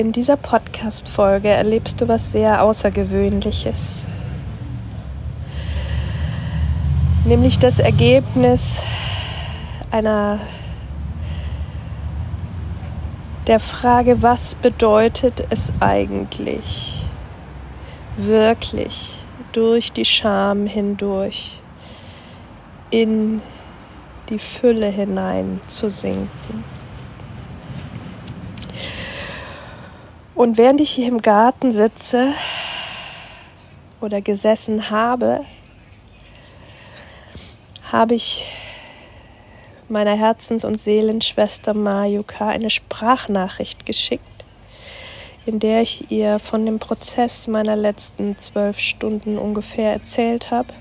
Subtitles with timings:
[0.00, 4.06] In dieser Podcast-Folge erlebst du was sehr Außergewöhnliches.
[7.26, 8.82] Nämlich das Ergebnis
[9.90, 10.38] einer
[13.46, 17.04] der Frage, was bedeutet es eigentlich
[18.16, 19.22] wirklich
[19.52, 21.60] durch die Scham hindurch
[22.88, 23.42] in
[24.30, 26.79] die Fülle hinein zu sinken.
[30.40, 32.32] Und während ich hier im Garten sitze
[34.00, 35.44] oder gesessen habe,
[37.92, 38.50] habe ich
[39.90, 44.46] meiner Herzens- und Seelenschwester Mayuka eine Sprachnachricht geschickt,
[45.44, 50.72] in der ich ihr von dem Prozess meiner letzten zwölf Stunden ungefähr erzählt habe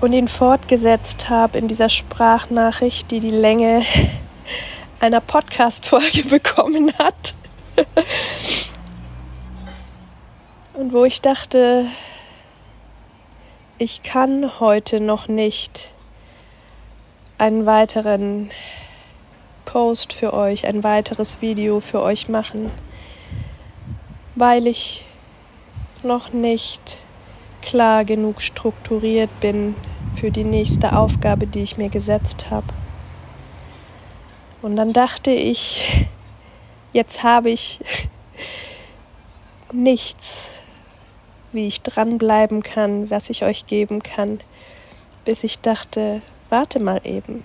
[0.00, 3.82] und ihn fortgesetzt habe in dieser Sprachnachricht, die die Länge
[5.02, 7.34] einer Podcast-Folge bekommen hat.
[10.74, 11.86] Und wo ich dachte,
[13.78, 15.90] ich kann heute noch nicht
[17.36, 18.50] einen weiteren
[19.64, 22.70] Post für euch, ein weiteres Video für euch machen,
[24.36, 25.04] weil ich
[26.04, 27.02] noch nicht
[27.60, 29.74] klar genug strukturiert bin
[30.14, 32.66] für die nächste Aufgabe, die ich mir gesetzt habe.
[34.62, 36.06] Und dann dachte ich,
[36.92, 37.80] jetzt habe ich
[39.72, 40.50] nichts,
[41.50, 44.40] wie ich dranbleiben kann, was ich euch geben kann,
[45.24, 47.44] bis ich dachte, warte mal eben.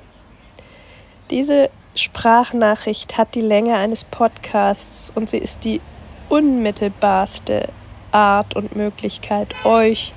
[1.31, 5.81] Diese Sprachnachricht hat die Länge eines Podcasts und sie ist die
[6.29, 7.69] unmittelbarste
[8.11, 10.13] Art und Möglichkeit, euch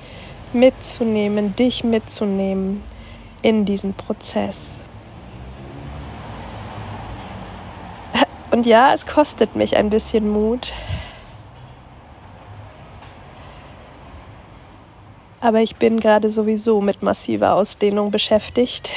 [0.53, 2.83] mitzunehmen, dich mitzunehmen
[3.41, 4.75] in diesen Prozess.
[8.51, 10.73] Und ja, es kostet mich ein bisschen Mut.
[15.39, 18.91] Aber ich bin gerade sowieso mit massiver Ausdehnung beschäftigt.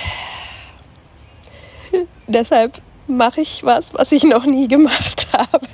[2.27, 5.69] Deshalb mache ich was, was ich noch nie gemacht habe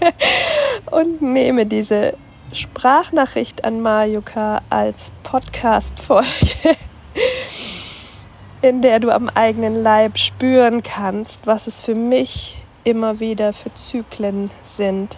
[0.90, 2.14] und nehme diese
[2.52, 6.76] Sprachnachricht an Majuka als Podcast-Folge,
[8.62, 13.72] in der du am eigenen Leib spüren kannst, was es für mich immer wieder für
[13.74, 15.16] Zyklen sind,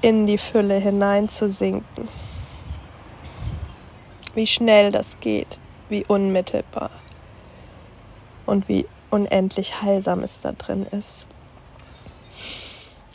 [0.00, 2.08] in die Fülle hineinzusinken.
[4.34, 6.90] Wie schnell das geht, wie unmittelbar
[8.44, 11.26] und wie unendlich heilsam es da drin ist.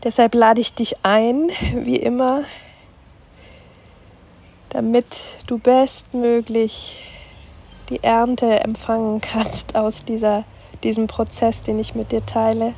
[0.04, 2.44] Deshalb lade ich dich ein, wie immer,
[4.70, 5.06] damit
[5.48, 7.04] du bestmöglich
[7.90, 10.44] die Ernte empfangen kannst aus dieser
[10.84, 12.74] diesem Prozess, den ich mit dir teile,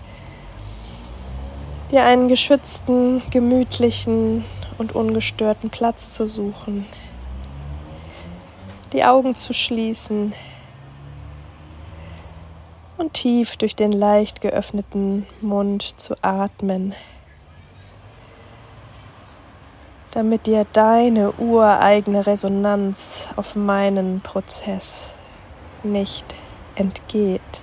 [1.91, 4.45] dir einen geschützten, gemütlichen
[4.77, 6.85] und ungestörten Platz zu suchen,
[8.91, 10.33] die Augen zu schließen.
[12.95, 16.93] Und tief durch den leicht geöffneten Mund zu atmen,
[20.11, 25.09] damit dir deine ureigene Resonanz auf meinen Prozess
[25.81, 26.23] nicht
[26.75, 27.62] entgeht.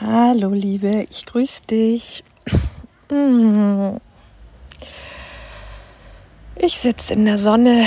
[0.00, 2.22] Hallo Liebe, ich grüße dich.
[6.54, 7.84] Ich sitze in der Sonne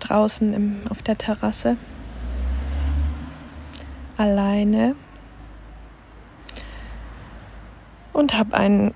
[0.00, 1.76] draußen im, auf der Terrasse.
[4.16, 4.96] Alleine.
[8.12, 8.92] Und habe einen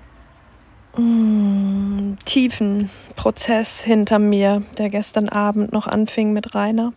[0.97, 6.91] mm, tiefen Prozess hinter mir, der gestern Abend noch anfing mit Rainer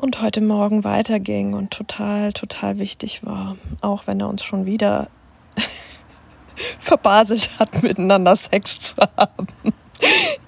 [0.00, 5.08] und heute Morgen weiterging und total, total wichtig war, auch wenn er uns schon wieder
[6.80, 9.46] verbaselt hat, miteinander Sex zu haben.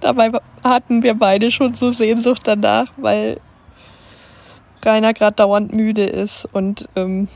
[0.01, 0.33] Dabei
[0.65, 3.41] hatten wir beide schon so Sehnsucht danach, weil
[4.83, 7.29] Rainer gerade dauernd müde ist und ähm,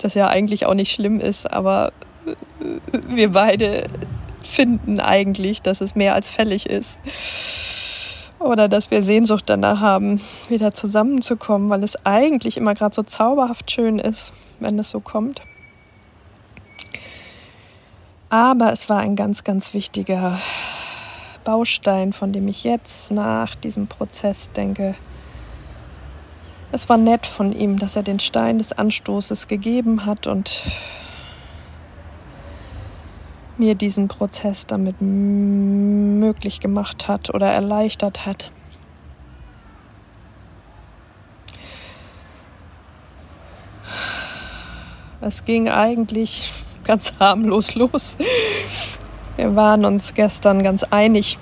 [0.00, 1.92] das ja eigentlich auch nicht schlimm ist, aber
[2.24, 2.34] äh,
[3.06, 3.84] wir beide
[4.42, 6.96] finden eigentlich, dass es mehr als fällig ist.
[8.44, 13.70] Oder dass wir Sehnsucht danach haben, wieder zusammenzukommen, weil es eigentlich immer gerade so zauberhaft
[13.70, 15.42] schön ist, wenn es so kommt.
[18.28, 20.38] Aber es war ein ganz, ganz wichtiger
[21.44, 24.94] Baustein, von dem ich jetzt nach diesem Prozess denke.
[26.72, 30.62] Es war nett von ihm, dass er den Stein des Anstoßes gegeben hat und
[33.62, 38.50] mir diesen Prozess damit möglich gemacht hat oder erleichtert hat.
[45.20, 46.50] Es ging eigentlich
[46.84, 48.16] ganz harmlos los.
[49.36, 51.38] Wir waren uns gestern ganz einig,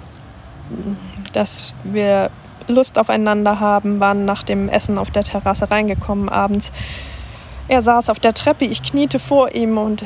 [1.32, 2.31] dass wir
[2.69, 6.70] Lust aufeinander haben, waren nach dem Essen auf der Terrasse reingekommen abends.
[7.70, 10.05] Er saß auf der Treppe, ich kniete vor ihm und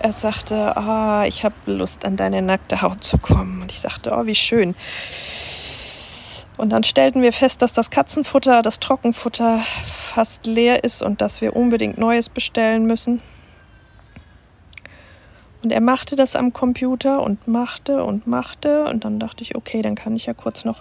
[0.00, 3.60] er sagte, ah, ich habe Lust an deine nackte Haut zu kommen.
[3.60, 4.74] Und ich sagte, oh, wie schön.
[6.56, 11.42] Und dann stellten wir fest, dass das Katzenfutter, das Trockenfutter fast leer ist und dass
[11.42, 13.20] wir unbedingt Neues bestellen müssen.
[15.62, 18.86] Und er machte das am Computer und machte und machte.
[18.86, 20.80] Und dann dachte ich, okay, dann kann ich ja kurz noch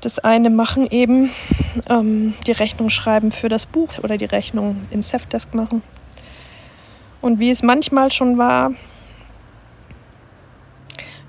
[0.00, 1.30] das eine machen, eben
[1.88, 5.82] ähm, die Rechnung schreiben für das Buch oder die Rechnung in Safdesk machen.
[7.20, 8.72] Und wie es manchmal schon war,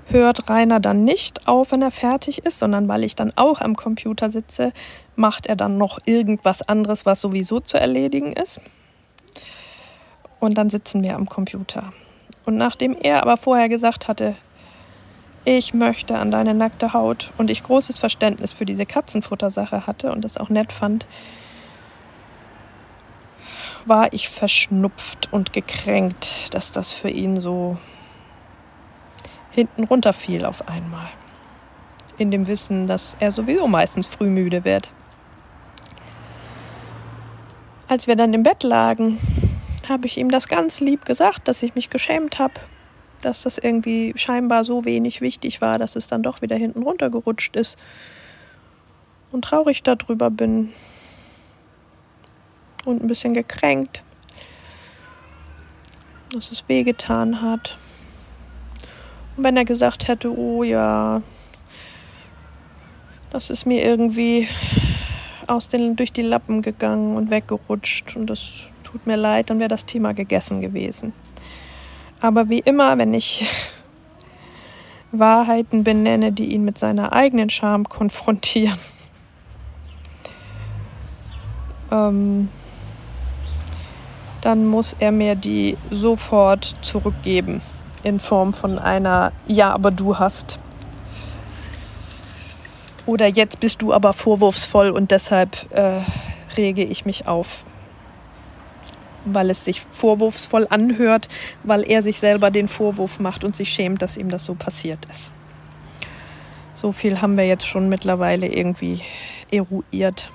[0.06, 3.76] hört Rainer dann nicht auf, wenn er fertig ist, sondern weil ich dann auch am
[3.76, 4.72] Computer sitze,
[5.16, 8.60] macht er dann noch irgendwas anderes, was sowieso zu erledigen ist.
[10.40, 11.92] Und dann sitzen wir am Computer.
[12.44, 14.34] Und nachdem er aber vorher gesagt hatte,
[15.44, 20.24] ich möchte an deine nackte Haut und ich großes Verständnis für diese Katzenfuttersache hatte und
[20.24, 21.06] es auch nett fand,
[23.84, 27.76] war ich verschnupft und gekränkt, dass das für ihn so
[29.50, 31.08] hinten runterfiel auf einmal.
[32.18, 34.90] In dem Wissen, dass er sowieso meistens früh müde wird.
[37.88, 39.18] Als wir dann im Bett lagen,
[39.88, 42.54] habe ich ihm das ganz lieb gesagt, dass ich mich geschämt habe,
[43.24, 47.56] dass das irgendwie scheinbar so wenig wichtig war, dass es dann doch wieder hinten runtergerutscht
[47.56, 47.78] ist
[49.30, 50.72] und traurig darüber bin
[52.84, 54.02] und ein bisschen gekränkt,
[56.32, 57.78] dass es wehgetan hat.
[59.36, 61.22] Und wenn er gesagt hätte, oh ja,
[63.30, 64.48] das ist mir irgendwie
[65.46, 69.68] aus den, durch die Lappen gegangen und weggerutscht und das tut mir leid, dann wäre
[69.68, 71.12] das Thema gegessen gewesen.
[72.22, 73.44] Aber wie immer, wenn ich
[75.12, 78.78] Wahrheiten benenne, die ihn mit seiner eigenen Scham konfrontieren,
[81.90, 82.48] ähm,
[84.40, 87.60] dann muss er mir die sofort zurückgeben
[88.04, 90.60] in Form von einer Ja, aber du hast.
[93.04, 96.00] Oder jetzt bist du aber vorwurfsvoll und deshalb äh,
[96.56, 97.64] rege ich mich auf.
[99.24, 101.28] Weil es sich vorwurfsvoll anhört,
[101.62, 105.04] weil er sich selber den Vorwurf macht und sich schämt, dass ihm das so passiert
[105.10, 105.30] ist.
[106.74, 109.02] So viel haben wir jetzt schon mittlerweile irgendwie
[109.50, 110.32] eruiert.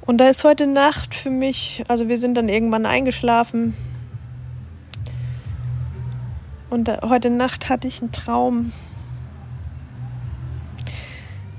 [0.00, 3.74] Und da ist heute Nacht für mich, also wir sind dann irgendwann eingeschlafen.
[6.68, 8.72] Und da, heute Nacht hatte ich einen Traum,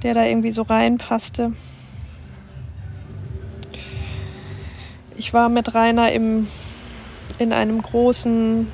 [0.03, 1.53] der da irgendwie so reinpasste.
[5.17, 6.47] Ich war mit Rainer im,
[7.39, 8.67] in einem großen,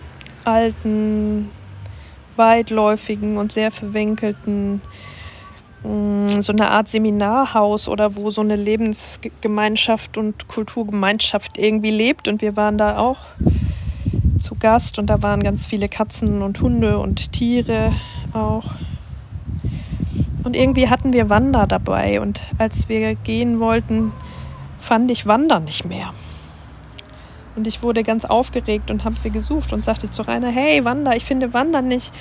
[0.44, 1.50] alten,
[2.36, 4.82] weitläufigen und sehr verwinkelten
[5.84, 12.28] Mm, so eine Art Seminarhaus oder wo so eine Lebensgemeinschaft und Kulturgemeinschaft irgendwie lebt.
[12.28, 13.20] Und wir waren da auch
[14.40, 17.94] zu Gast und da waren ganz viele Katzen und Hunde und Tiere
[18.34, 18.72] auch.
[20.44, 24.12] Und irgendwie hatten wir Wander dabei und als wir gehen wollten,
[24.80, 26.14] fand ich Wander nicht mehr.
[27.56, 31.16] Und ich wurde ganz aufgeregt und habe sie gesucht und sagte zu Rainer, hey Wander,
[31.16, 32.14] ich finde Wander nicht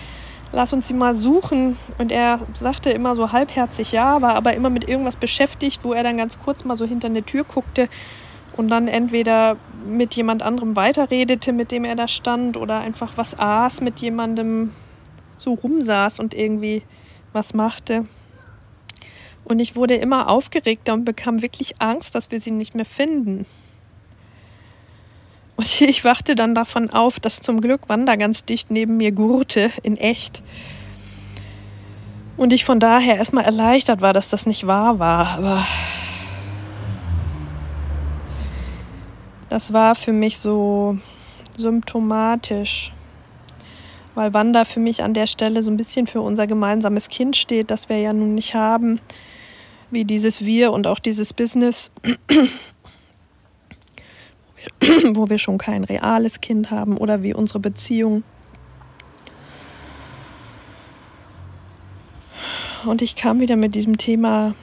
[0.52, 1.76] lass uns sie mal suchen.
[1.98, 6.02] Und er sagte immer so halbherzig ja, war aber immer mit irgendwas beschäftigt, wo er
[6.02, 7.88] dann ganz kurz mal so hinter eine Tür guckte
[8.56, 9.56] und dann entweder
[9.86, 14.72] mit jemand anderem weiterredete, mit dem er da stand, oder einfach was aß, mit jemandem
[15.38, 16.82] so rumsaß und irgendwie
[17.32, 18.04] was machte.
[19.44, 23.46] Und ich wurde immer aufgeregter und bekam wirklich Angst, dass wir sie nicht mehr finden.
[25.60, 29.70] Und ich wachte dann davon auf, dass zum Glück Wanda ganz dicht neben mir gurte,
[29.82, 30.42] in echt.
[32.38, 35.26] Und ich von daher erstmal erleichtert war, dass das nicht wahr war.
[35.36, 35.66] Aber
[39.50, 40.96] das war für mich so
[41.58, 42.92] symptomatisch,
[44.14, 47.70] weil Wanda für mich an der Stelle so ein bisschen für unser gemeinsames Kind steht,
[47.70, 48.98] das wir ja nun nicht haben,
[49.90, 51.90] wie dieses Wir und auch dieses Business,
[55.14, 58.22] wo wir schon kein reales Kind haben oder wie unsere Beziehung.
[62.84, 64.54] Und ich kam wieder mit diesem Thema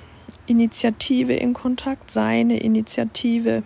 [0.48, 3.63] Initiative in Kontakt, seine Initiative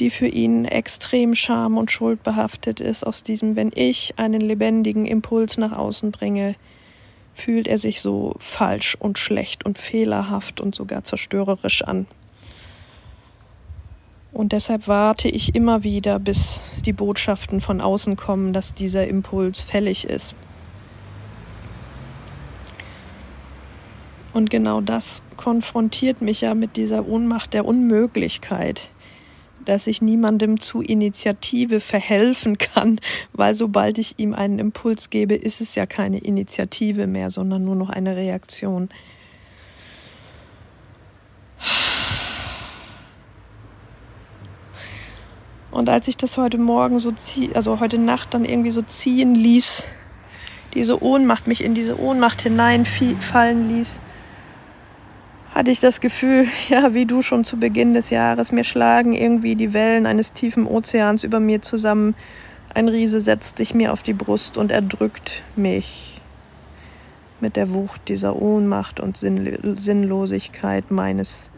[0.00, 5.56] die für ihn extrem scham und schuldbehaftet ist aus diesem, wenn ich einen lebendigen Impuls
[5.56, 6.56] nach außen bringe,
[7.32, 12.06] fühlt er sich so falsch und schlecht und fehlerhaft und sogar zerstörerisch an.
[14.34, 19.62] Und deshalb warte ich immer wieder, bis die Botschaften von außen kommen, dass dieser Impuls
[19.62, 20.34] fällig ist.
[24.32, 28.90] Und genau das konfrontiert mich ja mit dieser Ohnmacht der Unmöglichkeit
[29.64, 33.00] dass ich niemandem zu Initiative verhelfen kann,
[33.32, 37.76] weil sobald ich ihm einen Impuls gebe, ist es ja keine Initiative mehr, sondern nur
[37.76, 38.88] noch eine Reaktion.
[45.74, 49.34] Und als ich das heute Morgen so zieh, also heute Nacht dann irgendwie so ziehen
[49.34, 49.82] ließ,
[50.72, 53.98] diese Ohnmacht mich in diese Ohnmacht hineinfallen ließ,
[55.52, 59.56] hatte ich das Gefühl, ja, wie du schon zu Beginn des Jahres, mir schlagen irgendwie
[59.56, 62.14] die Wellen eines tiefen Ozeans über mir zusammen.
[62.72, 66.20] Ein Riese setzt sich mir auf die Brust und erdrückt mich
[67.40, 71.50] mit der Wucht dieser Ohnmacht und Sinnlosigkeit meines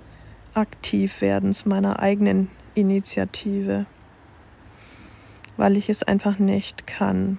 [0.55, 3.85] Aktivwerdens, meiner eigenen Initiative,
[5.57, 7.39] weil ich es einfach nicht kann.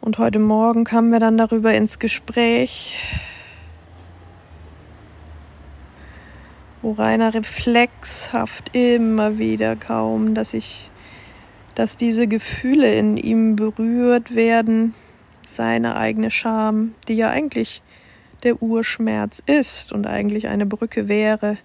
[0.00, 2.98] Und heute Morgen kamen wir dann darüber ins Gespräch,
[6.82, 10.90] wo Rainer reflexhaft immer wieder kaum, dass ich,
[11.74, 14.94] dass diese Gefühle in ihm berührt werden,
[15.46, 17.80] seine eigene Scham, die ja eigentlich
[18.42, 21.56] der Urschmerz ist und eigentlich eine Brücke wäre,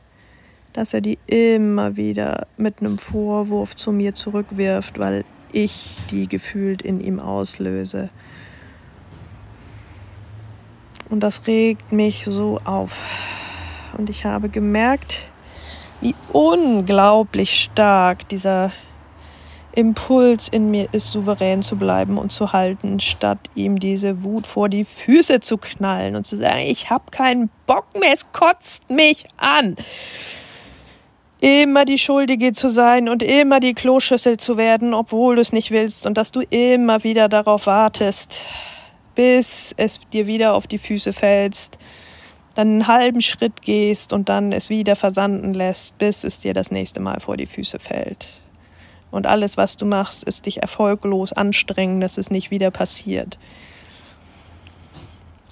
[0.80, 6.82] dass er die immer wieder mit einem Vorwurf zu mir zurückwirft, weil ich die gefühlt
[6.82, 8.10] in ihm auslöse.
[11.10, 13.04] Und das regt mich so auf.
[13.98, 15.30] Und ich habe gemerkt,
[16.00, 18.72] wie unglaublich stark dieser
[19.74, 24.70] Impuls in mir ist, souverän zu bleiben und zu halten, statt ihm diese Wut vor
[24.70, 29.26] die Füße zu knallen und zu sagen, ich habe keinen Bock mehr, es kotzt mich
[29.36, 29.76] an.
[31.42, 35.72] Immer die Schuldige zu sein und immer die Kloschüssel zu werden, obwohl du es nicht
[35.72, 38.42] willst und dass du immer wieder darauf wartest,
[39.16, 41.78] bis es dir wieder auf die Füße fällst,
[42.56, 46.72] dann einen halben Schritt gehst und dann es wieder versanden lässt, bis es dir das
[46.72, 48.26] nächste Mal vor die Füße fällt.
[49.12, 53.40] Und alles, was du machst, ist dich erfolglos anstrengen, dass es nicht wieder passiert.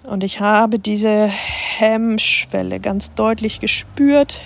[0.04, 4.42] Und ich habe diese Hemmschwelle ganz deutlich gespürt,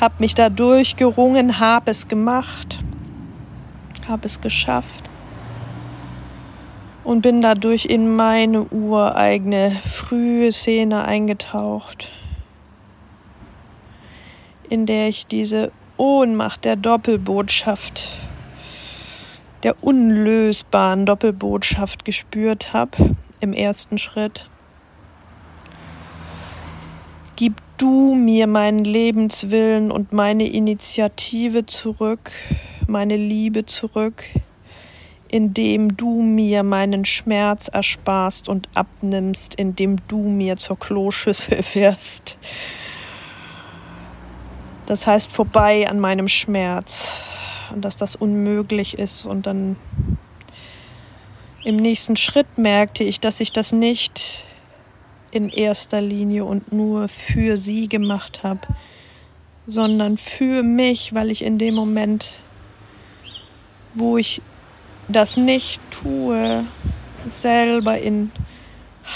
[0.00, 2.78] habe mich da durchgerungen, habe es gemacht,
[4.06, 5.08] habe es geschafft
[7.04, 12.10] und bin dadurch in meine ureigene frühe Szene eingetaucht,
[14.68, 18.08] in der ich diese Ohnmacht der Doppelbotschaft,
[19.64, 24.48] der unlösbaren Doppelbotschaft gespürt habe im ersten Schritt.
[27.34, 32.32] Gib du mir meinen Lebenswillen und meine Initiative zurück,
[32.86, 34.24] meine Liebe zurück
[35.28, 42.38] indem du mir meinen Schmerz ersparst und abnimmst, indem du mir zur Kloschüssel wirst.
[44.86, 47.22] Das heißt vorbei an meinem Schmerz
[47.74, 49.26] und dass das unmöglich ist.
[49.26, 49.76] Und dann
[51.62, 54.44] im nächsten Schritt merkte ich, dass ich das nicht
[55.30, 58.60] in erster Linie und nur für sie gemacht habe,
[59.66, 62.40] sondern für mich, weil ich in dem Moment,
[63.94, 64.40] wo ich
[65.08, 66.64] das nicht tue,
[67.28, 68.30] selber in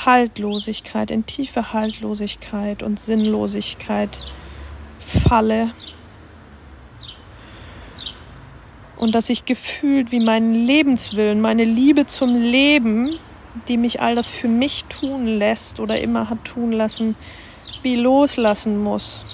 [0.05, 4.19] Haltlosigkeit, in tiefe Haltlosigkeit und Sinnlosigkeit
[5.01, 5.71] falle.
[8.97, 13.19] Und dass ich gefühlt wie meinen Lebenswillen, meine Liebe zum Leben,
[13.69, 17.17] die mich all das für mich tun lässt oder immer hat tun lassen,
[17.83, 19.25] wie loslassen muss.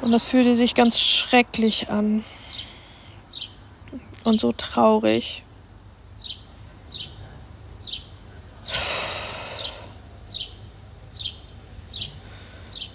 [0.00, 2.24] Und das fühlte sich ganz schrecklich an
[4.24, 5.42] und so traurig.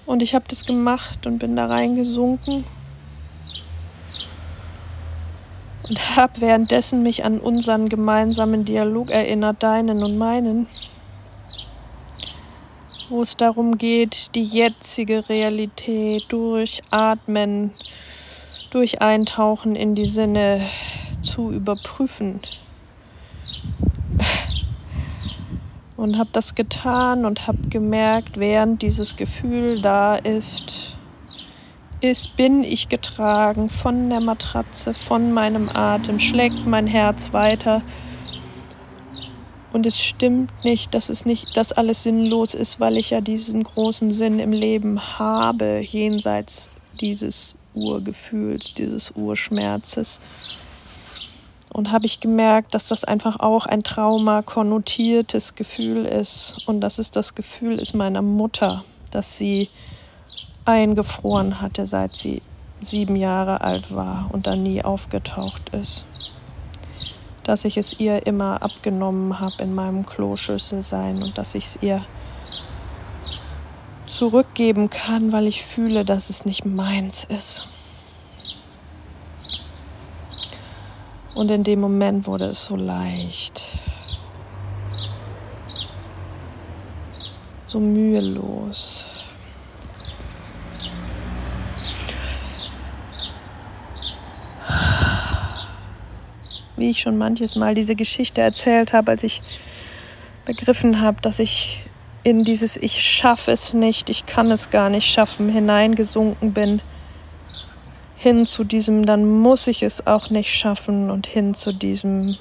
[0.06, 2.64] Und ich habe das gemacht und bin da reingesunken
[5.88, 10.68] und habe währenddessen mich an unseren gemeinsamen Dialog erinnert, deinen und meinen,
[13.10, 17.72] wo es darum geht, die jetzige Realität durch Atmen,
[18.72, 20.62] durch Eintauchen in die Sinne
[21.22, 22.40] zu überprüfen.
[25.98, 30.95] Und habe das getan und habe gemerkt, während dieses Gefühl da ist,
[32.10, 37.82] ist, bin ich getragen von der Matratze, von meinem Atem, schlägt mein Herz weiter.
[39.74, 43.64] Und es stimmt nicht, dass es nicht, dass alles sinnlos ist, weil ich ja diesen
[43.64, 46.70] großen Sinn im Leben habe, jenseits
[47.02, 50.20] dieses Urgefühls, dieses Urschmerzes.
[51.74, 56.62] Und habe ich gemerkt, dass das einfach auch ein Trauma konnotiertes Gefühl ist.
[56.68, 59.68] Und dass es das Gefühl ist meiner Mutter, dass sie
[60.66, 62.42] eingefroren hatte, seit sie
[62.82, 66.06] sieben Jahre alt war und dann nie aufgetaucht ist.
[67.44, 71.80] Dass ich es ihr immer abgenommen habe in meinem Kloschüssel sein und dass ich es
[71.82, 72.04] ihr
[74.08, 77.68] zurückgeben kann, weil ich fühle, dass es nicht meins ist.
[81.36, 83.62] Und in dem Moment wurde es so leicht,
[87.68, 89.05] so mühelos.
[96.78, 99.42] Wie ich schon manches Mal diese Geschichte erzählt habe, als ich
[100.46, 101.82] begriffen habe, dass ich
[102.24, 106.82] in dieses Ich schaffe es nicht, ich kann es gar nicht schaffen hineingesunken bin,
[108.18, 112.38] hin zu diesem, dann muss ich es auch nicht schaffen und hin zu diesem,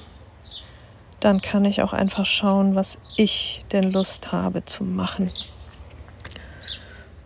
[1.19, 5.29] dann kann ich auch einfach schauen, was ich denn Lust habe zu machen.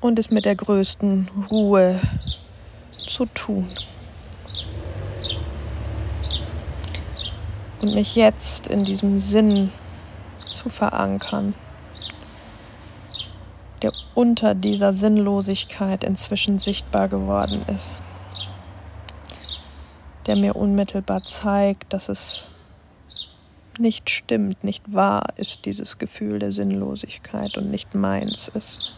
[0.01, 2.01] Und es mit der größten Ruhe
[3.07, 3.69] zu tun.
[7.81, 9.72] Und mich jetzt in diesem Sinn
[10.51, 11.53] zu verankern
[13.81, 18.01] der unter dieser Sinnlosigkeit inzwischen sichtbar geworden ist,
[20.25, 22.50] der mir unmittelbar zeigt, dass es
[23.77, 28.92] nicht stimmt, nicht wahr ist, dieses Gefühl der Sinnlosigkeit und nicht meins ist.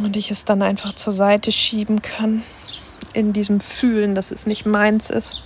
[0.00, 2.42] Und ich es dann einfach zur Seite schieben kann,
[3.12, 5.42] in diesem Fühlen, dass es nicht meins ist.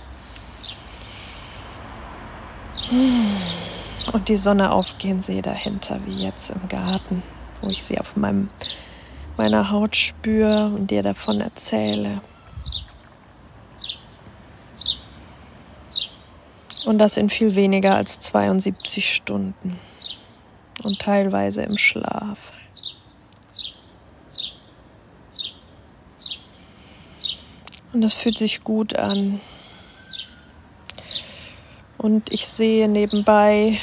[4.13, 7.23] Und die Sonne aufgehen sehe dahinter, wie jetzt im Garten,
[7.61, 8.49] wo ich sie auf meinem,
[9.37, 12.21] meiner Haut spüre und dir davon erzähle.
[16.85, 19.79] Und das in viel weniger als 72 Stunden
[20.83, 22.53] und teilweise im Schlaf.
[27.95, 29.39] Und das fühlt sich gut an.
[31.97, 33.79] Und ich sehe nebenbei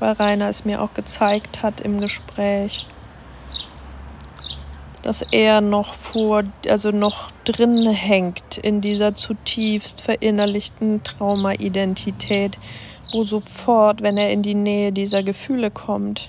[0.00, 2.86] weil Rainer es mir auch gezeigt hat im Gespräch,
[5.02, 12.58] dass er noch vor, also noch drin hängt in dieser zutiefst verinnerlichten Trauma-Identität,
[13.12, 16.28] wo sofort, wenn er in die Nähe dieser Gefühle kommt,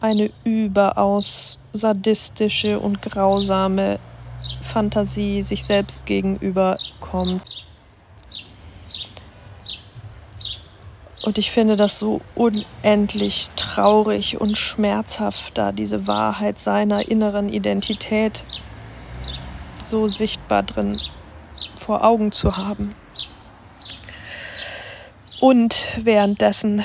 [0.00, 3.98] eine überaus sadistische und grausame
[4.70, 7.42] Fantasie sich selbst gegenüber kommt.
[11.22, 18.44] Und ich finde das so unendlich traurig und schmerzhaft, da diese Wahrheit seiner inneren Identität
[19.84, 21.00] so sichtbar drin
[21.76, 22.94] vor Augen zu haben.
[25.40, 26.84] Und währenddessen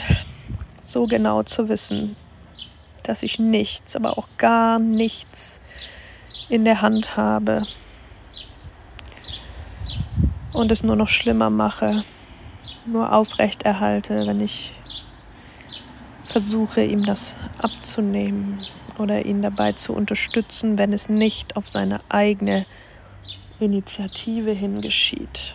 [0.84, 2.15] so genau zu wissen,
[3.04, 5.62] dass ich nichts, aber auch gar nichts
[6.49, 7.65] in der Hand habe
[10.53, 12.03] und es nur noch schlimmer mache
[12.86, 14.73] nur aufrechterhalte, wenn ich
[16.23, 18.60] versuche, ihm das abzunehmen
[18.97, 22.65] oder ihn dabei zu unterstützen, wenn es nicht auf seine eigene
[23.60, 25.53] Initiative hingeschieht.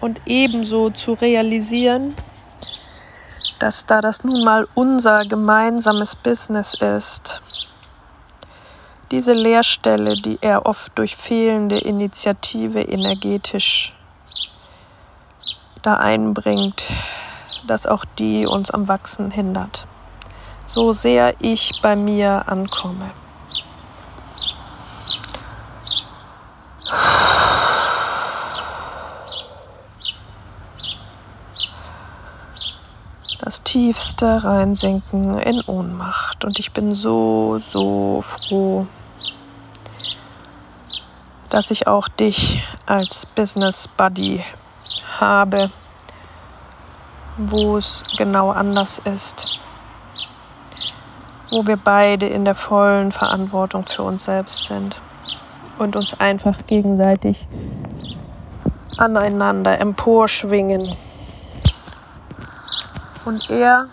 [0.00, 2.14] Und ebenso zu realisieren,
[3.58, 7.40] dass da das nun mal unser gemeinsames Business ist,
[9.14, 13.94] diese Leerstelle, die er oft durch fehlende Initiative energetisch
[15.82, 16.82] da einbringt,
[17.68, 19.86] dass auch die uns am Wachsen hindert.
[20.66, 23.12] So sehr ich bei mir ankomme.
[33.38, 36.44] Das tiefste reinsinken in Ohnmacht.
[36.44, 38.88] Und ich bin so, so froh,
[41.54, 44.42] dass ich auch dich als Business Buddy
[45.20, 45.70] habe,
[47.36, 49.46] wo es genau anders ist,
[51.50, 55.00] wo wir beide in der vollen Verantwortung für uns selbst sind
[55.78, 57.46] und uns einfach gegenseitig
[58.96, 60.96] aneinander emporschwingen.
[63.24, 63.86] Und er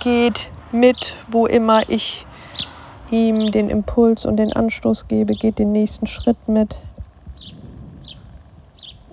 [0.00, 2.25] geht mit, wo immer ich
[3.10, 6.76] ihm den Impuls und den Anstoß gebe, geht den nächsten Schritt mit,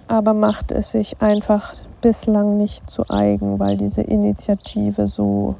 [0.07, 5.55] aber macht es sich einfach bislang nicht zu eigen, weil diese Initiative so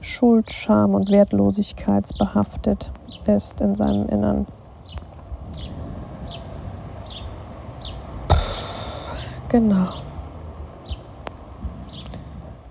[0.00, 2.90] Schuld, Scham und Wertlosigkeitsbehaftet
[3.26, 4.46] ist in seinem Innern.
[9.48, 10.07] Genau.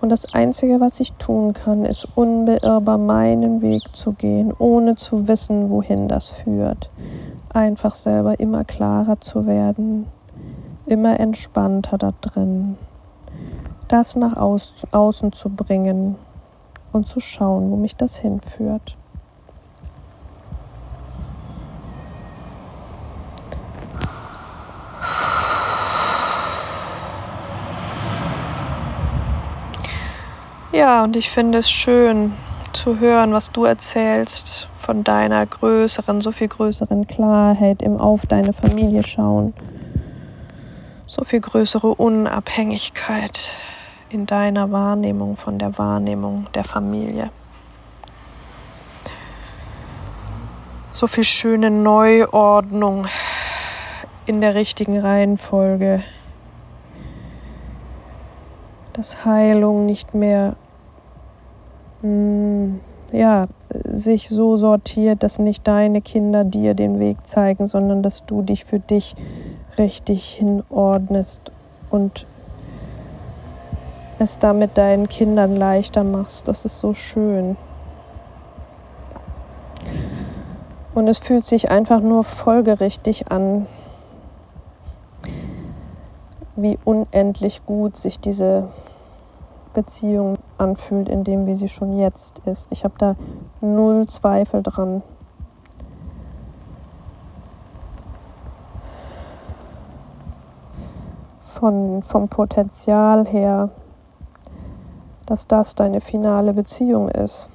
[0.00, 5.26] Und das Einzige, was ich tun kann, ist unbeirrbar meinen Weg zu gehen, ohne zu
[5.26, 6.90] wissen, wohin das führt.
[7.52, 10.06] Einfach selber immer klarer zu werden,
[10.86, 12.76] immer entspannter da drin.
[13.88, 16.16] Das nach außen zu bringen
[16.92, 18.97] und zu schauen, wo mich das hinführt.
[30.70, 32.34] Ja, und ich finde es schön
[32.74, 38.52] zu hören, was du erzählst von deiner größeren, so viel größeren Klarheit im Auf deine
[38.52, 39.54] Familie schauen.
[41.06, 43.50] So viel größere Unabhängigkeit
[44.10, 47.30] in deiner Wahrnehmung von der Wahrnehmung der Familie.
[50.90, 53.06] So viel schöne Neuordnung
[54.26, 56.02] in der richtigen Reihenfolge,
[58.98, 60.56] dass Heilung nicht mehr
[62.02, 62.78] Mm,
[63.10, 63.48] ja,
[63.92, 68.64] sich so sortiert, dass nicht deine Kinder dir den Weg zeigen, sondern dass du dich
[68.64, 69.16] für dich
[69.78, 71.40] richtig hinordnest
[71.90, 72.26] und
[74.20, 76.46] es damit deinen Kindern leichter machst.
[76.46, 77.56] Das ist so schön.
[80.94, 83.66] Und es fühlt sich einfach nur folgerichtig an,
[86.56, 88.68] wie unendlich gut sich diese
[89.78, 92.66] Beziehung anfühlt, in dem, wie sie schon jetzt ist.
[92.72, 93.14] Ich habe da
[93.60, 95.04] null Zweifel dran.
[101.54, 103.68] Von, vom Potenzial her,
[105.26, 107.48] dass das deine finale Beziehung ist.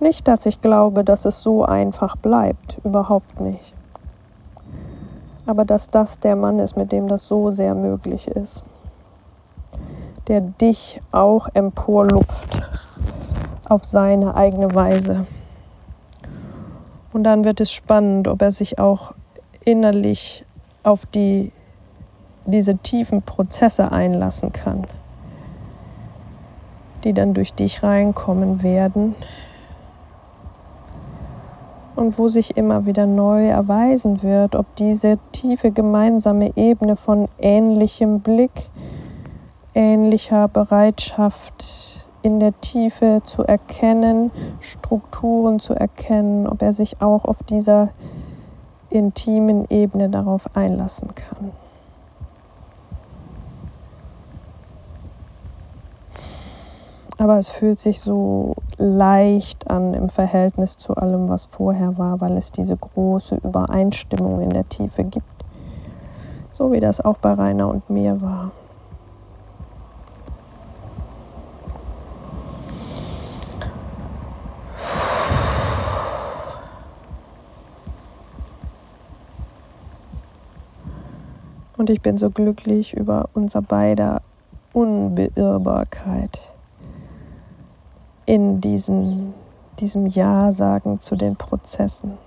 [0.00, 3.74] Nicht, dass ich glaube, dass es so einfach bleibt, überhaupt nicht.
[5.44, 8.64] Aber dass das der Mann ist, mit dem das so sehr möglich ist
[10.28, 12.62] der dich auch emporlupft
[13.68, 15.26] auf seine eigene Weise.
[17.12, 19.14] Und dann wird es spannend, ob er sich auch
[19.64, 20.44] innerlich
[20.82, 21.52] auf die,
[22.44, 24.84] diese tiefen Prozesse einlassen kann,
[27.04, 29.14] die dann durch dich reinkommen werden
[31.96, 38.20] und wo sich immer wieder neu erweisen wird, ob diese tiefe gemeinsame Ebene von ähnlichem
[38.20, 38.68] Blick,
[39.76, 47.42] ähnlicher Bereitschaft in der Tiefe zu erkennen, Strukturen zu erkennen, ob er sich auch auf
[47.44, 47.90] dieser
[48.90, 51.52] intimen Ebene darauf einlassen kann.
[57.18, 62.36] Aber es fühlt sich so leicht an im Verhältnis zu allem, was vorher war, weil
[62.36, 65.26] es diese große Übereinstimmung in der Tiefe gibt.
[66.50, 68.50] So wie das auch bei Rainer und mir war.
[81.86, 84.20] Und ich bin so glücklich über unser beider
[84.72, 86.40] Unbeirrbarkeit
[88.24, 89.34] in diesen,
[89.78, 92.18] diesem Ja sagen zu den Prozessen.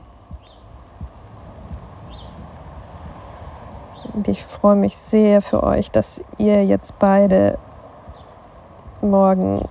[4.13, 7.57] Und ich freue mich sehr für euch, dass ihr jetzt beide
[9.01, 9.67] morgen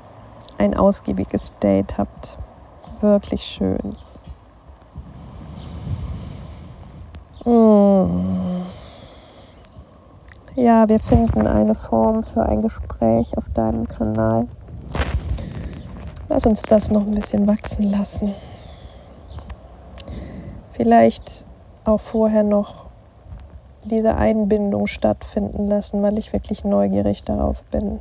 [0.59, 2.37] ein ausgiebiges Date habt.
[3.01, 3.97] Wirklich schön.
[7.47, 8.38] Mmh.
[10.61, 14.49] Ja, wir finden eine Form für ein Gespräch auf deinem Kanal.
[16.29, 18.35] Lass uns das noch ein bisschen wachsen lassen.
[20.73, 21.45] Vielleicht
[21.85, 22.87] auch vorher noch
[23.85, 28.01] diese Einbindung stattfinden lassen, weil ich wirklich neugierig darauf bin.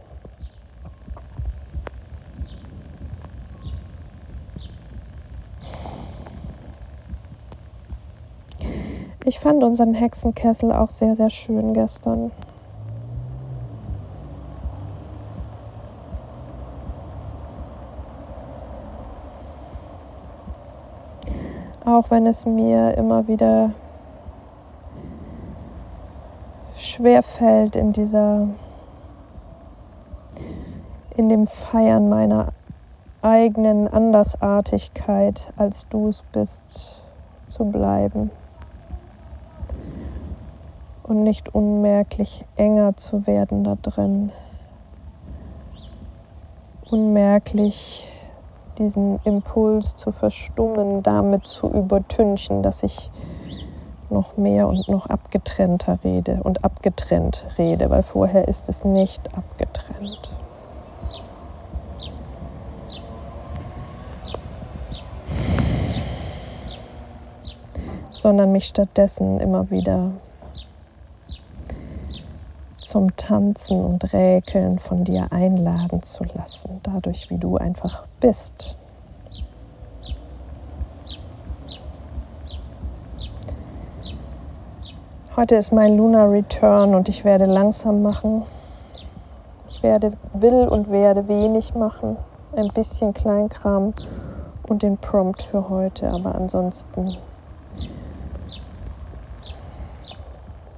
[9.28, 12.32] Ich fand unseren Hexenkessel auch sehr, sehr schön gestern.
[21.84, 23.72] Auch wenn es mir immer wieder
[26.78, 28.48] schwer fällt in dieser
[31.18, 32.54] in dem Feiern meiner
[33.22, 36.62] eigenen Andersartigkeit, als du es bist,
[37.50, 38.32] zu bleiben
[41.08, 44.32] und nicht unmerklich enger zu werden da drin.
[46.90, 48.08] Unmerklich
[48.78, 53.10] diesen Impuls zu verstummen, damit zu übertünchen, dass ich
[54.10, 60.32] noch mehr und noch abgetrennter rede und abgetrennt rede, weil vorher ist es nicht abgetrennt.
[68.14, 70.12] sondern mich stattdessen immer wieder
[72.88, 78.78] zum Tanzen und Räkeln von dir einladen zu lassen, dadurch wie du einfach bist.
[85.36, 88.44] Heute ist mein Lunar Return und ich werde langsam machen.
[89.68, 92.16] Ich werde, will und werde wenig machen,
[92.56, 93.94] ein bisschen Kleinkram
[94.64, 97.18] und den Prompt für heute, aber ansonsten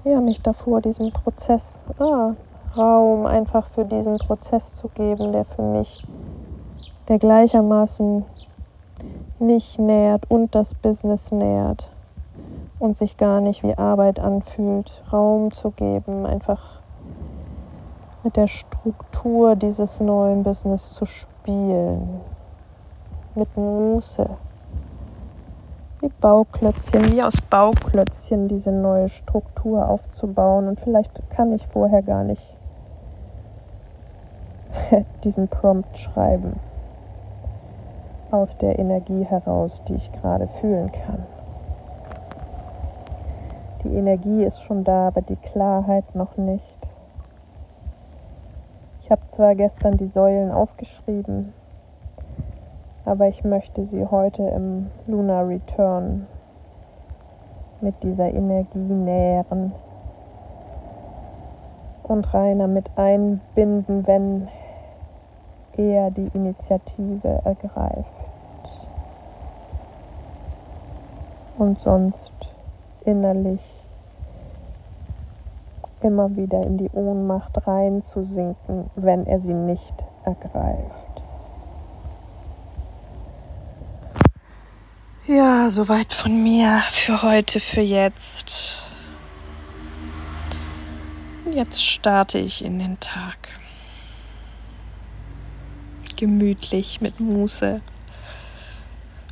[0.04, 2.34] ja, mich davor diesem Prozess ah,
[2.78, 6.06] Raum einfach für diesen Prozess zu geben, der für mich,
[7.08, 8.26] der gleichermaßen
[9.40, 11.90] mich nährt und das Business nährt
[12.80, 16.80] und sich gar nicht wie Arbeit anfühlt, Raum zu geben, einfach
[18.24, 22.22] mit der Struktur dieses neuen Business zu spielen,
[23.36, 24.30] mit Muße,
[26.02, 30.68] wie Bauklötzchen, wie aus Bauklötzchen diese neue Struktur aufzubauen.
[30.68, 32.42] Und vielleicht kann ich vorher gar nicht
[35.24, 36.60] diesen Prompt schreiben
[38.32, 41.26] aus der Energie heraus, die ich gerade fühlen kann.
[43.84, 46.78] Die Energie ist schon da, aber die Klarheit noch nicht.
[49.02, 51.54] Ich habe zwar gestern die Säulen aufgeschrieben,
[53.10, 56.28] aber ich möchte sie heute im Lunar Return
[57.82, 59.72] mit dieser Energie nähren
[62.04, 64.48] und Rainer mit einbinden, wenn
[65.76, 68.06] er die Initiative ergreift.
[71.58, 72.34] Und sonst
[73.06, 73.62] innerlich
[76.02, 79.95] immer wieder in die Ohnmacht reinzusinken, wenn er sie nicht
[80.26, 80.99] ergreift.
[85.30, 88.89] Ja, soweit von mir für heute, für jetzt.
[91.54, 93.38] Jetzt starte ich in den Tag.
[96.15, 97.80] Gemütlich mit Muße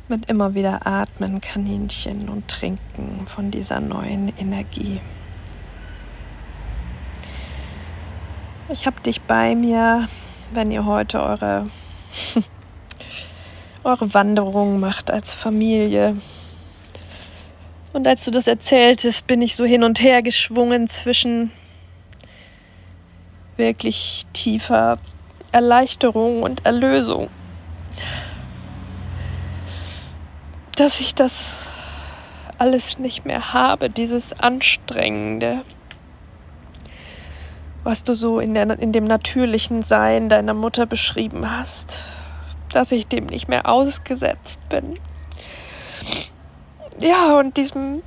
[0.06, 5.00] mit immer wieder atmen, Kaninchen und trinken von dieser neuen Energie.
[8.68, 10.08] Ich habe dich bei mir,
[10.52, 11.66] wenn ihr heute eure,
[13.88, 16.16] eure Wanderung macht als Familie.
[17.92, 21.50] Und als du das erzähltest, bin ich so hin und her geschwungen zwischen
[23.56, 24.98] wirklich tiefer
[25.50, 27.28] Erleichterung und Erlösung
[30.78, 31.66] dass ich das
[32.56, 35.62] alles nicht mehr habe, dieses Anstrengende,
[37.82, 42.04] was du so in, der, in dem natürlichen Sein deiner Mutter beschrieben hast,
[42.72, 44.98] dass ich dem nicht mehr ausgesetzt bin.
[47.00, 48.02] Ja, und diesem,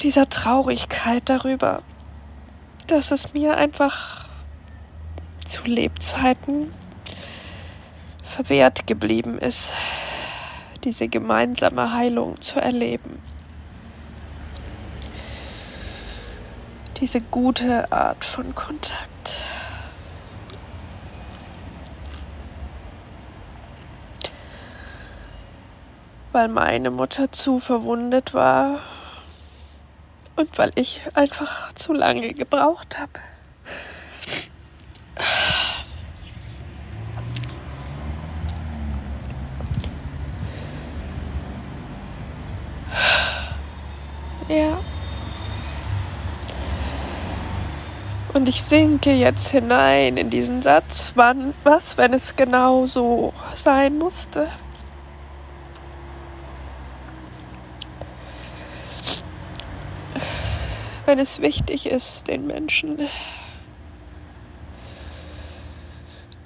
[0.00, 1.82] dieser Traurigkeit darüber,
[2.86, 4.28] dass es mir einfach
[5.44, 6.72] zu Lebzeiten
[8.24, 9.72] verwehrt geblieben ist,
[10.84, 13.20] diese gemeinsame Heilung zu erleben.
[17.00, 19.40] Diese gute Art von Kontakt.
[26.34, 28.80] Weil meine Mutter zu verwundet war
[30.34, 33.12] und weil ich einfach zu lange gebraucht habe.
[44.48, 44.80] Ja.
[48.32, 53.98] Und ich sinke jetzt hinein in diesen Satz, wann, was, wenn es genau so sein
[53.98, 54.48] musste.
[61.06, 63.08] Wenn es wichtig ist, den Menschen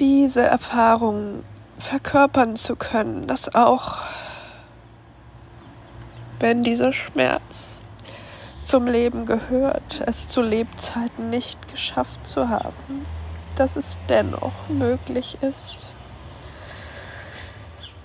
[0.01, 1.45] diese Erfahrung
[1.77, 3.99] verkörpern zu können, dass auch
[6.41, 7.81] wenn dieser Schmerz
[8.65, 13.07] zum Leben gehört, es zu Lebzeiten nicht geschafft zu haben,
[13.57, 15.79] dass es dennoch möglich ist,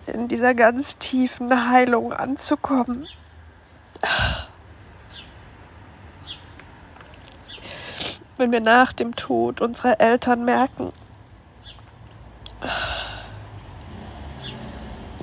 [0.07, 3.07] in dieser ganz tiefen Heilung anzukommen.
[8.43, 10.91] Wenn wir nach dem Tod unserer Eltern merken,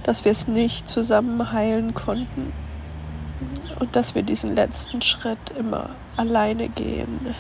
[0.05, 2.55] dass wir es nicht zusammen heilen konnten
[3.79, 7.35] und dass wir diesen letzten Schritt immer alleine gehen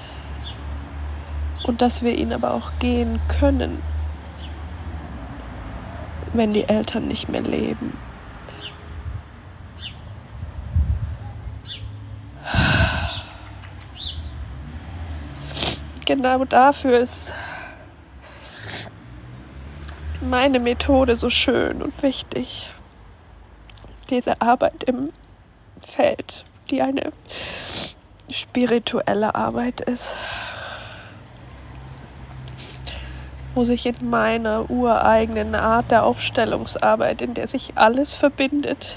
[1.64, 3.80] und dass wir ihn aber auch gehen können,
[6.34, 7.96] wenn die Eltern nicht mehr leben.
[16.10, 17.32] Genau dafür ist
[20.20, 22.68] meine Methode so schön und wichtig.
[24.08, 25.12] Diese Arbeit im
[25.80, 27.12] Feld, die eine
[28.28, 30.16] spirituelle Arbeit ist,
[33.54, 38.96] wo sich in meiner ureigenen Art der Aufstellungsarbeit, in der sich alles verbindet,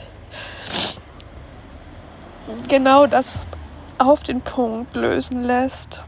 [2.67, 3.45] genau das
[3.99, 6.01] auf den Punkt lösen lässt.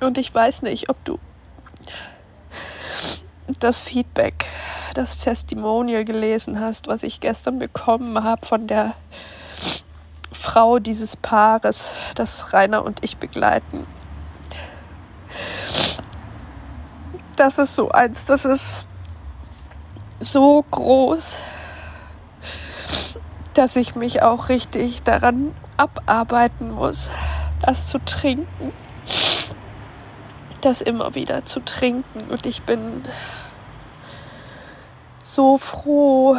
[0.00, 1.18] Und ich weiß nicht, ob du
[3.60, 4.46] das Feedback,
[4.94, 8.94] das Testimonial gelesen hast, was ich gestern bekommen habe von der
[10.32, 13.86] Frau dieses Paares, das Rainer und ich begleiten.
[17.36, 18.86] Das ist so eins, das ist
[20.20, 21.36] so groß,
[23.54, 27.10] dass ich mich auch richtig daran abarbeiten muss,
[27.62, 28.72] das zu trinken
[30.60, 32.30] das immer wieder zu trinken.
[32.30, 33.04] Und ich bin
[35.22, 36.36] so froh,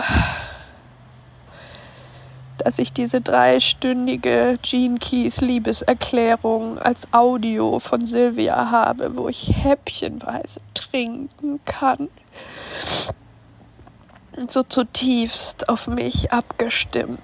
[2.58, 10.60] dass ich diese dreistündige Gene Keys Liebeserklärung als Audio von Silvia habe, wo ich häppchenweise
[10.74, 12.10] trinken kann.
[14.48, 17.20] So zutiefst auf mich abgestimmt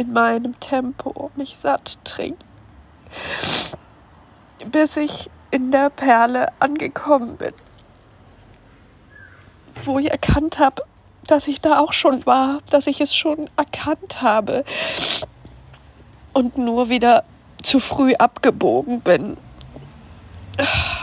[0.00, 2.42] in meinem Tempo mich satt trinken,
[4.70, 7.52] bis ich in der Perle angekommen bin,
[9.84, 10.84] wo ich erkannt habe,
[11.26, 14.64] dass ich da auch schon war, dass ich es schon erkannt habe
[16.32, 17.24] und nur wieder
[17.62, 19.36] zu früh abgebogen bin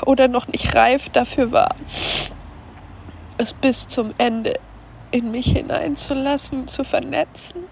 [0.08, 1.76] oder noch nicht reif dafür war,
[3.38, 4.56] es bis zum Ende
[5.12, 7.68] in mich hineinzulassen, zu vernetzen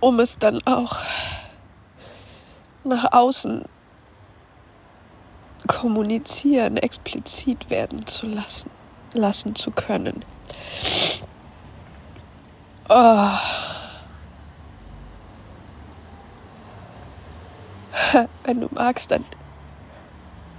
[0.00, 0.96] um es dann auch
[2.84, 3.64] nach außen
[5.66, 8.70] kommunizieren, explizit werden zu lassen,
[9.12, 10.24] lassen zu können.
[12.88, 13.30] Oh.
[18.44, 19.24] Wenn du magst, dann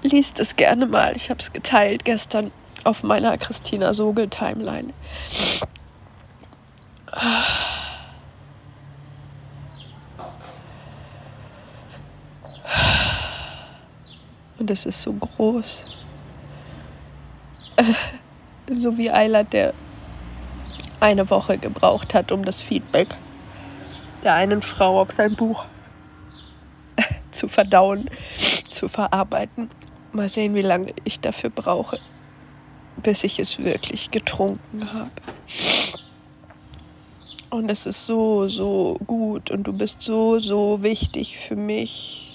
[0.04, 1.16] liest es gerne mal.
[1.16, 2.52] Ich habe es geteilt gestern
[2.84, 4.94] auf meiner Christina Sogel Timeline.
[14.62, 15.86] Und es ist so groß.
[18.72, 19.74] so wie Eilert, der
[21.00, 23.08] eine Woche gebraucht hat, um das Feedback
[24.24, 25.66] der einen Frau auf sein Buch
[27.32, 28.08] zu verdauen,
[28.70, 29.72] zu verarbeiten.
[30.12, 31.98] Mal sehen, wie lange ich dafür brauche,
[32.98, 35.10] bis ich es wirklich getrunken habe.
[37.50, 42.31] Und es ist so, so gut und du bist so, so wichtig für mich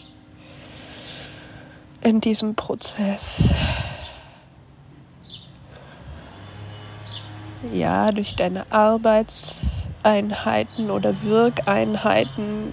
[2.07, 3.49] in diesem Prozess.
[7.73, 12.73] Ja, durch deine Arbeitseinheiten oder Wirkeinheiten,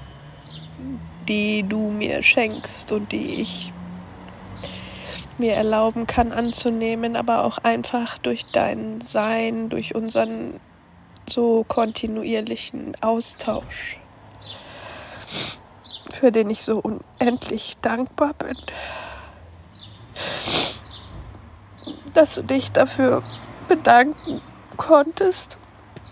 [1.28, 3.74] die du mir schenkst und die ich
[5.40, 10.60] mir erlauben kann anzunehmen, aber auch einfach durch dein Sein, durch unseren
[11.28, 13.98] so kontinuierlichen Austausch,
[16.12, 18.58] für den ich so unendlich dankbar bin
[22.14, 23.24] dass du dich dafür
[23.68, 24.42] bedanken
[24.78, 25.58] konntest,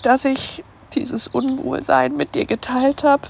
[0.03, 3.27] dass ich dieses Unwohlsein mit dir geteilt habe,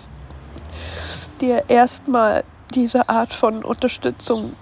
[1.39, 2.43] dir erstmal
[2.74, 4.55] diese Art von Unterstützung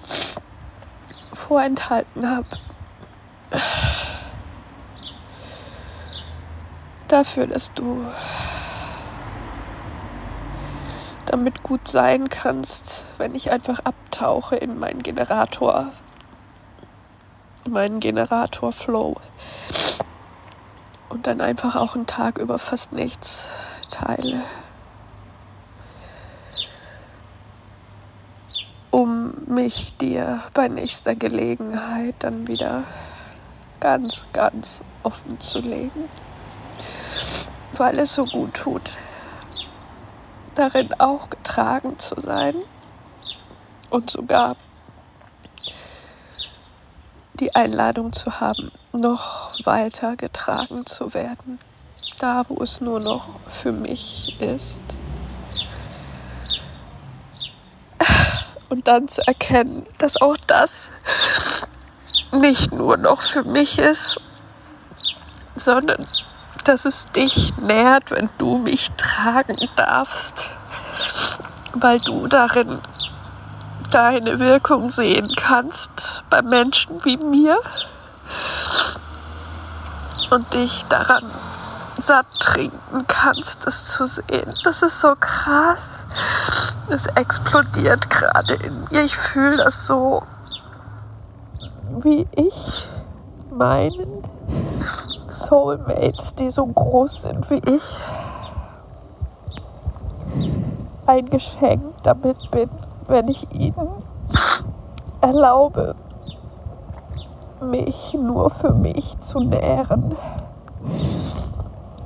[1.33, 2.47] vorenthalten habe.
[7.07, 8.05] Dafür, dass du
[11.29, 15.91] damit gut sein kannst, wenn ich einfach abtauche in meinen Generator,
[17.67, 19.15] meinen Generator Flow
[21.09, 23.47] und dann einfach auch einen Tag über fast nichts
[23.91, 24.41] teile.
[28.89, 32.85] Um mich dir bei nächster Gelegenheit dann wieder
[33.79, 36.09] ganz, ganz offen zu legen,
[37.73, 38.97] weil es so gut tut
[40.59, 42.53] darin auch getragen zu sein
[43.89, 44.57] und sogar
[47.35, 51.59] die Einladung zu haben, noch weiter getragen zu werden,
[52.19, 54.81] da wo es nur noch für mich ist.
[58.67, 60.89] Und dann zu erkennen, dass auch das
[62.33, 64.19] nicht nur noch für mich ist,
[65.55, 66.05] sondern
[66.69, 70.51] dass es dich nährt, wenn du mich tragen darfst,
[71.73, 72.77] weil du darin
[73.89, 77.57] deine Wirkung sehen kannst bei Menschen wie mir
[80.29, 81.31] und dich daran
[81.97, 84.53] satt trinken kannst, das zu sehen.
[84.63, 85.79] Das ist so krass.
[86.87, 89.01] Es explodiert gerade in mir.
[89.01, 90.21] Ich fühle das so,
[92.03, 92.87] wie ich
[93.49, 94.38] meinen
[95.27, 97.83] Soulmates, die so groß sind wie ich,
[101.05, 102.69] ein Geschenk damit bin,
[103.07, 103.89] wenn ich ihnen
[105.21, 105.95] erlaube,
[107.61, 110.15] mich nur für mich zu nähren.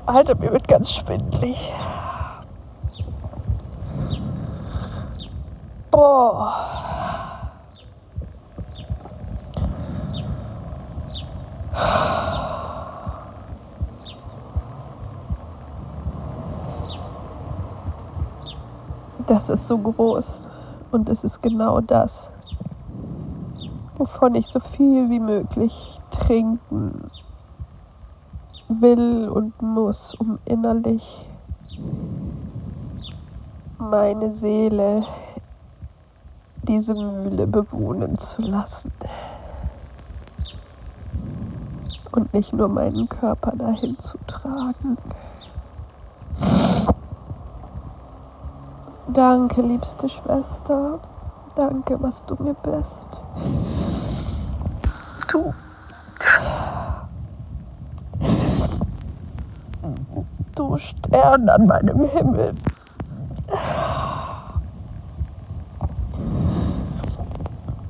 [0.06, 1.72] Alter, mir wird ganz schwindlig.
[5.92, 6.93] Boah.
[19.26, 20.48] Das ist so groß
[20.92, 22.30] und es ist genau das,
[23.98, 27.10] wovon ich so viel wie möglich trinken
[28.68, 31.28] will und muss, um innerlich
[33.78, 35.06] meine Seele
[36.68, 38.92] diese Mühle bewohnen zu lassen.
[42.14, 44.98] Und nicht nur meinen Körper dahin zu tragen.
[49.08, 51.00] Danke, liebste Schwester.
[51.56, 53.08] Danke, was du mir bist.
[55.28, 55.54] Du.
[60.54, 62.54] Du Stern an meinem Himmel.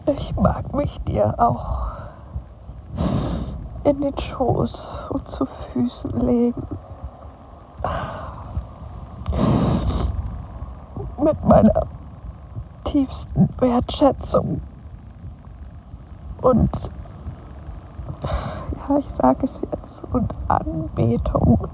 [0.06, 1.93] Ich mag mich dir auch
[3.84, 6.68] in den Schoß und zu Füßen legen.
[11.24, 11.84] mit meiner
[12.84, 14.62] tiefsten Wertschätzung
[16.42, 16.70] und
[18.90, 21.68] ja, ich sage es jetzt und Anbetung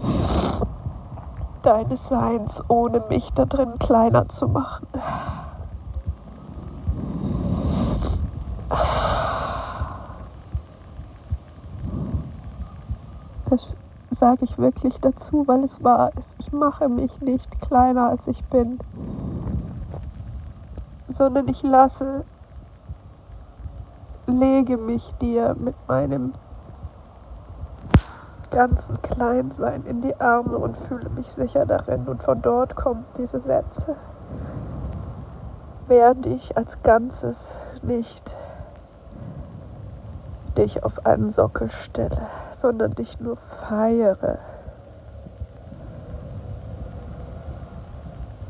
[1.63, 4.87] deines Seins, ohne mich da drin kleiner zu machen.
[13.49, 13.67] Das
[14.19, 16.35] sage ich wirklich dazu, weil es wahr ist.
[16.39, 18.79] Ich mache mich nicht kleiner, als ich bin
[21.09, 22.23] sondern ich lasse,
[24.27, 26.33] lege mich dir mit meinem
[28.51, 32.07] ganzen Kleinsein in die Arme und fühle mich sicher darin.
[32.07, 33.95] Und von dort kommen diese Sätze,
[35.87, 37.37] während ich als Ganzes
[37.81, 38.35] nicht
[40.57, 42.21] dich auf einen Sockel stelle,
[42.61, 43.37] sondern dich nur
[43.67, 44.39] feiere.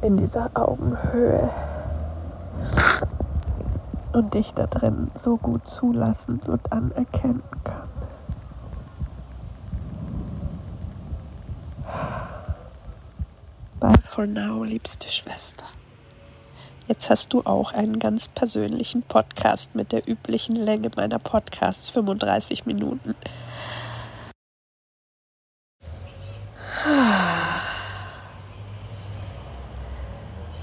[0.02, 1.50] In dieser Augenhöhe
[4.14, 7.90] und dich da drin so gut zulassen und anerkennen kann.
[13.80, 15.66] Bye for now, liebste Schwester.
[16.88, 22.66] Jetzt hast du auch einen ganz persönlichen Podcast mit der üblichen Länge meiner Podcasts, 35
[22.66, 23.16] Minuten.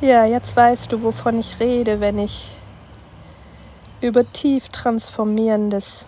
[0.01, 2.55] Ja, jetzt weißt du, wovon ich rede, wenn ich
[4.01, 6.07] über tief transformierendes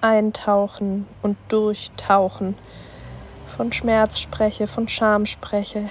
[0.00, 2.56] eintauchen und durchtauchen,
[3.56, 5.88] von Schmerz spreche, von Scham spreche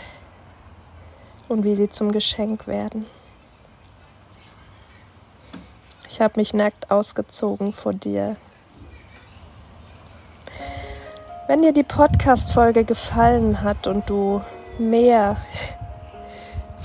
[1.49, 3.05] und wie sie zum Geschenk werden.
[6.09, 8.35] Ich habe mich nackt ausgezogen vor dir.
[11.45, 14.41] Wenn dir die Podcast-Folge gefallen hat und du
[14.79, 15.35] mehr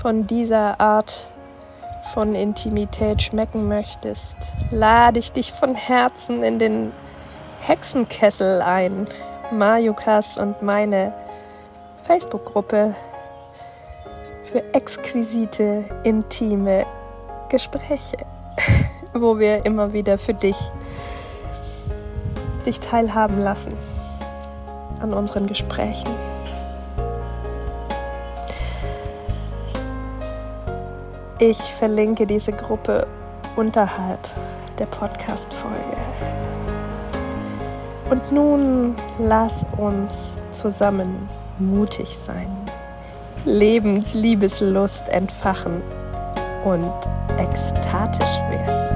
[0.02, 1.28] von dieser Art
[2.12, 4.34] von Intimität schmecken möchtest,
[4.72, 6.92] lade ich dich von Herzen in den
[7.61, 9.06] Hexenkessel ein.
[9.52, 11.12] Majukas und meine
[12.02, 12.96] Facebook-Gruppe
[14.50, 16.84] für exquisite, intime
[17.48, 18.16] Gespräche,
[19.14, 20.56] wo wir immer wieder für dich
[22.66, 23.72] dich teilhaben lassen
[25.01, 26.09] an unseren Gesprächen.
[31.38, 33.07] Ich verlinke diese Gruppe
[33.57, 34.20] unterhalb
[34.78, 35.96] der Podcast-Folge.
[38.11, 40.18] Und nun lass uns
[40.53, 41.28] zusammen
[41.59, 42.51] mutig sein,
[43.44, 45.82] Lebensliebeslust entfachen
[46.64, 46.92] und
[47.38, 48.88] ekstatisch werden.